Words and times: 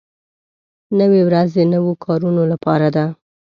نوې 0.99 1.21
ورځ 1.27 1.49
د 1.57 1.59
نویو 1.73 1.93
کارونو 2.05 2.43
لپاره 2.51 2.87
ده 2.95 3.05